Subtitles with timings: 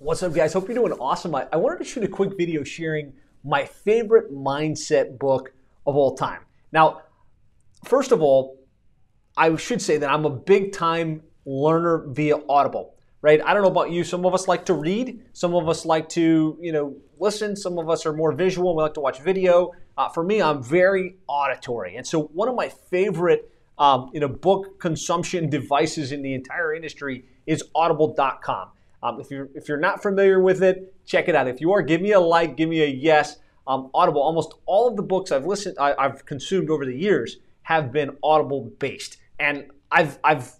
[0.00, 0.52] What's up, guys?
[0.52, 1.34] Hope you're doing awesome.
[1.34, 5.52] I, I wanted to shoot a quick video sharing my favorite mindset book
[5.88, 6.42] of all time.
[6.70, 7.02] Now,
[7.84, 8.60] first of all,
[9.36, 13.42] I should say that I'm a big time learner via Audible, right?
[13.44, 14.04] I don't know about you.
[14.04, 17.76] Some of us like to read, some of us like to, you know, listen, some
[17.76, 19.72] of us are more visual, we like to watch video.
[19.96, 21.96] Uh, for me, I'm very auditory.
[21.96, 26.72] And so, one of my favorite um, you know, book consumption devices in the entire
[26.72, 28.68] industry is audible.com.
[29.02, 31.48] Um, if you're if you're not familiar with it, check it out.
[31.48, 33.38] If you are, give me a like, give me a yes.
[33.66, 34.22] Um, Audible.
[34.22, 38.16] Almost all of the books I've listened, I, have consumed over the years have been
[38.22, 40.52] Audible based, and I've I've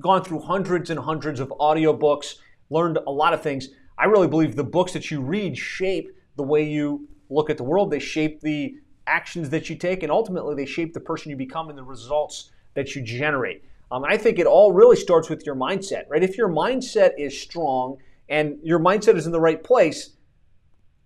[0.00, 2.36] gone through hundreds and hundreds of audiobooks,
[2.70, 3.68] learned a lot of things.
[3.98, 7.64] I really believe the books that you read shape the way you look at the
[7.64, 7.90] world.
[7.90, 11.68] They shape the actions that you take, and ultimately they shape the person you become
[11.68, 13.64] and the results that you generate.
[13.92, 16.22] Um, I think it all really starts with your mindset, right?
[16.22, 20.16] If your mindset is strong and your mindset is in the right place,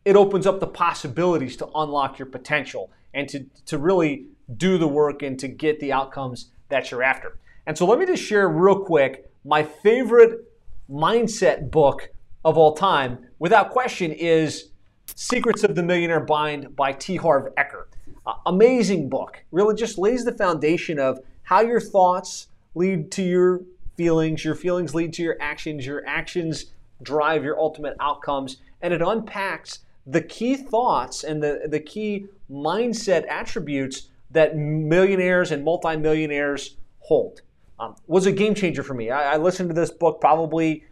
[0.04, 4.26] it opens up the possibilities to unlock your potential and to, to really
[4.56, 7.40] do the work and to get the outcomes that you're after.
[7.66, 10.44] And so let me just share real quick my favorite
[10.88, 12.10] mindset book
[12.44, 14.70] of all time, without question, is
[15.16, 17.16] Secrets of the Millionaire Mind by T.
[17.16, 17.86] Harv Eker.
[18.24, 19.42] Uh, amazing book.
[19.50, 22.46] Really just lays the foundation of how your thoughts
[22.76, 23.62] lead to your
[23.96, 26.66] feelings, your feelings lead to your actions, your actions
[27.02, 33.26] drive your ultimate outcomes, and it unpacks the key thoughts and the, the key mindset
[33.28, 37.40] attributes that millionaires and multimillionaires hold.
[37.78, 39.10] Um, was a game changer for me.
[39.10, 40.84] I, I, listened to this book probably,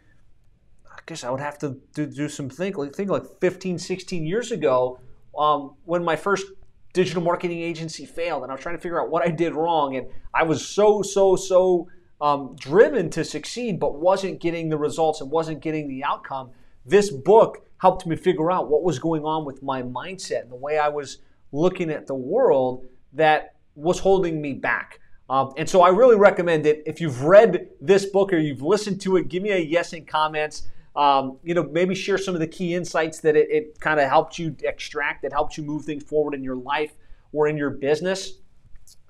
[0.91, 4.27] I guess I would have to do, do some think, like, think like 15, 16
[4.27, 4.99] years ago
[5.39, 6.47] um, when my first
[6.95, 9.97] digital marketing agency failed and I was trying to figure out what I did wrong.
[9.97, 11.89] And I was so, so, so
[12.21, 16.51] um, driven to succeed, but wasn't getting the results and wasn't getting the outcome.
[16.87, 20.57] This book helped me figure out what was going on with my mindset and the
[20.57, 21.19] way I was
[21.53, 25.01] looking at the world that was holding me back.
[25.29, 26.83] Um, and so I really recommend it.
[26.87, 30.05] If you've read this book or you've listened to it, give me a yes in
[30.05, 30.69] comments.
[30.97, 34.09] Um, you know, maybe share some of the key insights that it, it kind of
[34.09, 36.93] helped you extract, that helped you move things forward in your life
[37.33, 38.39] or in your business.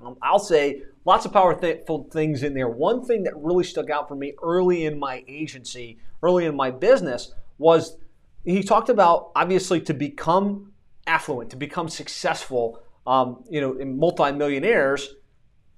[0.02, 2.68] Um, I'll say lots of powerful things in there.
[2.68, 6.70] One thing that really stuck out for me early in my agency, early in my
[6.70, 7.96] business, was
[8.44, 10.72] he talked about obviously to become
[11.06, 15.14] affluent, to become successful, um, you know, in multimillionaires,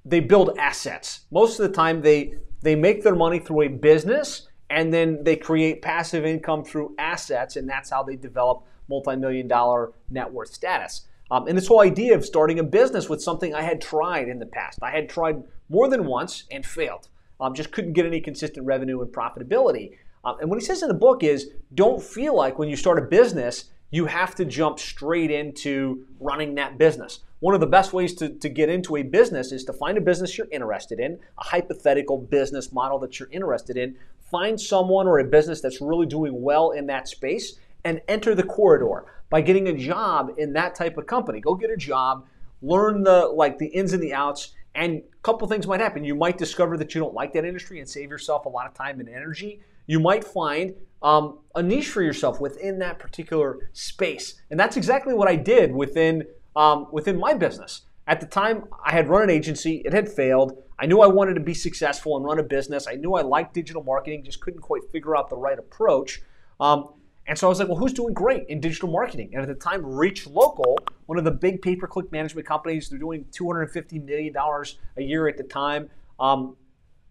[0.04, 1.26] they build assets.
[1.30, 5.36] Most of the time, they they make their money through a business and then they
[5.36, 11.06] create passive income through assets, and that's how they develop multi-million dollar net worth status.
[11.30, 14.38] Um, and this whole idea of starting a business with something I had tried in
[14.38, 14.78] the past.
[14.82, 17.08] I had tried more than once and failed.
[17.40, 19.96] Um, just couldn't get any consistent revenue and profitability.
[20.24, 22.98] Um, and what he says in the book is don't feel like when you start
[22.98, 27.20] a business, you have to jump straight into running that business.
[27.40, 30.00] One of the best ways to, to get into a business is to find a
[30.00, 33.96] business you're interested in, a hypothetical business model that you're interested in,
[34.30, 38.42] find someone or a business that's really doing well in that space and enter the
[38.42, 41.40] corridor by getting a job in that type of company.
[41.40, 42.26] Go get a job,
[42.62, 46.04] learn the like the ins and the outs, and a couple things might happen.
[46.04, 48.74] You might discover that you don't like that industry and save yourself a lot of
[48.74, 49.60] time and energy.
[49.86, 55.14] You might find um, a niche for yourself within that particular space, and that's exactly
[55.14, 57.82] what I did within um, within my business.
[58.06, 60.62] At the time, I had run an agency, it had failed.
[60.78, 62.86] I knew I wanted to be successful and run a business.
[62.86, 66.22] I knew I liked digital marketing, just couldn't quite figure out the right approach.
[66.60, 66.90] Um,
[67.26, 69.30] and so I was like, well, who's doing great in digital marketing?
[69.32, 72.88] And at the time, Reach Local, one of the big pay per click management companies,
[72.88, 75.90] they're doing $250 million a year at the time,
[76.20, 76.56] um,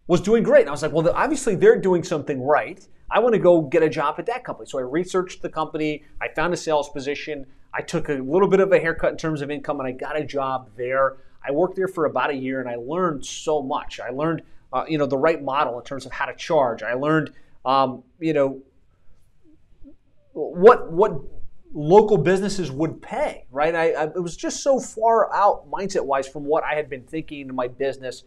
[0.08, 0.62] was doing great.
[0.62, 2.86] And I was like, well, obviously they're doing something right.
[3.10, 4.68] I want to go get a job at that company.
[4.70, 8.60] So I researched the company, I found a sales position, I took a little bit
[8.60, 11.18] of a haircut in terms of income, and I got a job there.
[11.46, 14.00] I worked there for about a year, and I learned so much.
[14.00, 16.84] I learned, uh, you know, the right model in terms of how to charge.
[16.84, 17.32] I learned,
[17.66, 18.62] um, you know,
[20.32, 21.20] what what
[21.74, 23.46] local businesses would pay.
[23.52, 23.76] Right?
[23.76, 27.04] I, I it was just so far out mindset wise from what I had been
[27.04, 28.24] thinking in my business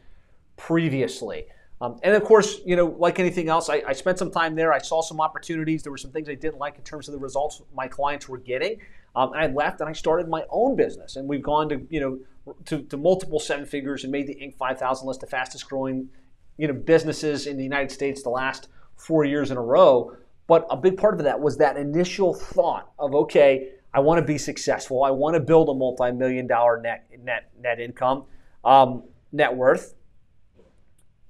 [0.57, 1.47] previously.
[1.81, 4.73] Um, and of course, you know, like anything else, I, I, spent some time there.
[4.73, 5.85] I saw some opportunities.
[5.85, 8.39] There were some things I didn't like in terms of the results my clients were
[8.39, 8.81] getting.
[9.15, 11.15] Um, I left and I started my own business.
[11.15, 14.57] And we've gone to, you know, to, to multiple seven figures and made the Inc.
[14.57, 16.09] 5000 list, the fastest growing,
[16.57, 20.17] you know, businesses in the United States the last four years in a row.
[20.49, 24.25] But a big part of that was that initial thought of, okay, I want to
[24.27, 25.05] be successful.
[25.05, 28.25] I want to build a multi-million dollar net net net income,
[28.65, 29.95] um, net worth.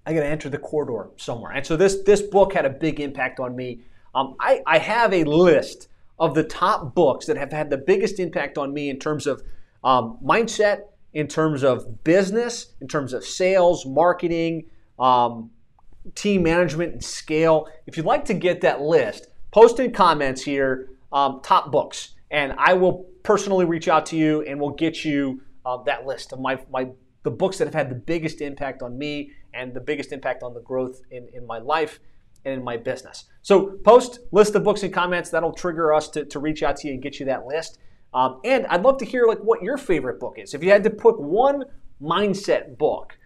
[0.08, 1.52] I got to enter the corridor somewhere.
[1.52, 3.82] And so this this book had a big impact on me.
[4.14, 5.88] Um, I, I have a list
[6.18, 9.42] of the top books that have had the biggest impact on me in terms of
[9.84, 14.64] um, mindset, in terms of business, in terms of sales, marketing,
[14.98, 15.50] um,
[16.14, 17.68] team management, and scale.
[17.86, 22.54] If you'd like to get that list, post in comments here um, top books, and
[22.56, 26.40] I will personally reach out to you and we'll get you uh, that list of
[26.40, 26.88] my, my
[27.24, 30.54] the books that have had the biggest impact on me and the biggest impact on
[30.54, 32.00] the growth in, in my life
[32.44, 33.24] and in my business.
[33.42, 35.30] So post list of books and comments.
[35.30, 37.78] That'll trigger us to, to reach out to you and get you that list.
[38.14, 40.54] Um, and I'd love to hear like what your favorite book is.
[40.54, 41.64] If you had to put one
[42.00, 43.18] mindset book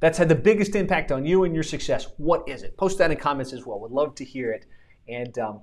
[0.00, 2.76] that's had the biggest impact on you and your success, what is it?
[2.76, 3.80] Post that in comments as well.
[3.80, 4.64] Would love to hear it.
[5.08, 5.60] And um,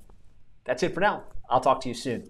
[0.66, 1.24] that's it for now.
[1.50, 2.30] I'll talk to you soon.